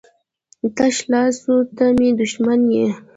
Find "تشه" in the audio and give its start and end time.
0.75-1.05